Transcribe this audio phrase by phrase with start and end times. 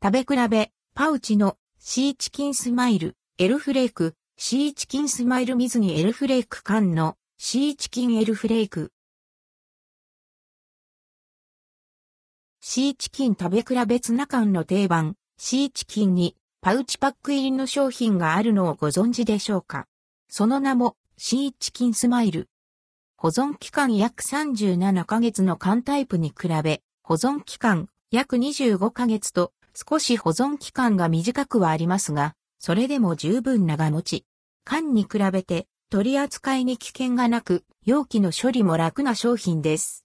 [0.00, 8.92] 食べ比べ、パウチのシーチキンスマイル、エルフレーク、シーチキンスマイル水にエルフレーク缶のシーチキンエルフレーク。
[12.60, 19.88] シーチキン食べ比べツナ缶の定番、シーチキンにパウチパック入りの商品があるのをご存知でしょうか？
[20.28, 22.48] その名もシーチキンスマイル。
[23.16, 34.24] 保存期間約37ヶ月の缶タイプに比べ、保存期間約25ヶ月と少し保存期間が短くはありますが、それでも十分長持ち。
[34.64, 40.04] 缶に比べて取り扱いに危険がなく、容器の処理も楽な商品です。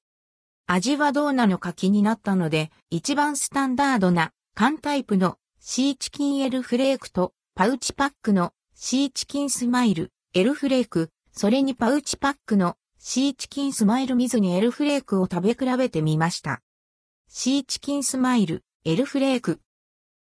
[0.67, 16.61] 味はどうなのか気になったので、一番スタンダードな缶タイプのシーチキンエルフレークとパウチパックのシーチキンスマイルエルフレーク、それにパウチパックのシーチキンスマイル水にエルフレークを食べ比べてみました。
[17.27, 19.61] シーチキンスマイルエルフレーク。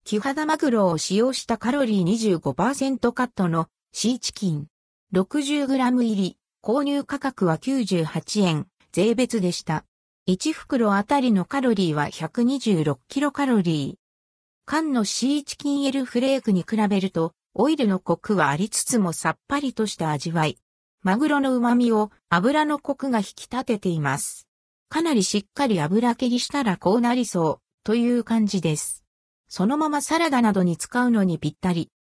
[0.06, 4.68] 木肌マグロを使用したカロリー25%カットのシーチキン。
[5.14, 9.84] 60g 入り、購入価格は98円、税別でした。
[10.30, 14.64] 1袋あたりのカロリーは126キロカロリー。
[14.66, 20.58] 缶のシーチキンエルフレークに比べると、オイルのコクはありつつもさっぱりとした味わい。
[21.04, 24.48] マグロの旨味を油のコクが引き立てています。
[24.88, 29.04] かなりしっかり油切りしたらこうなりそう、という感じです。
[29.48, 31.92] そのままサラダなどに使うのにぴったり。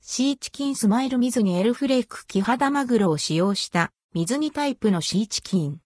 [0.00, 5.80] シーチキンスマイル水にエルフレーク木肌マグロを使用した水煮タイプのシーチキン。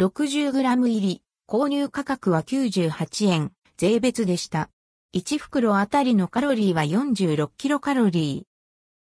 [0.00, 4.68] 60g 入り、購入価格は98円、税別でした。
[5.14, 8.46] 1袋あたりのカロリーは46キロカロリー。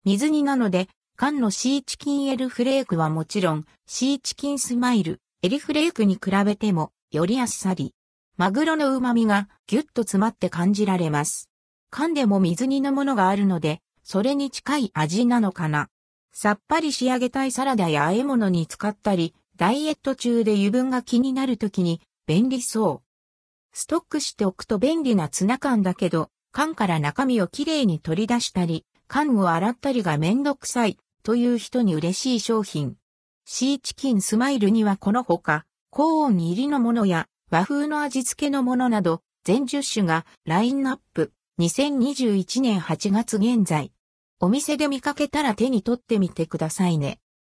[0.05, 7.93] 水煮なので、缶のシーチキンエルフレークはもちろん、シーチキンスマイル、エルフレークに比べても、よりあっさり。
[8.41, 11.51] マグロの旨味がギュッと詰まって感じられます。
[11.91, 15.91] 缶でも水煮のものがあるので、それに近い味なのかな。
[16.33, 23.77] さっぱり仕上げたいサラダや和え物に使ったり、ダイエット中で油分が気になるときに便利そう。
[23.77, 32.97] ストックしておくと便利なツナ缶だけど、缶から中身をきれいに取り出したり、缶を洗ったりがめんどくさいという人に嬉しい商品。
[33.45, 41.33] シーチキンスマイルにはこのほか、高温入りのものや和風の味付けのものなど、全10種がラインナップ。
[41.59, 43.91] 2021年8月現在。
[44.39, 47.19] お店で見かけたら手に取ってみてくださいね。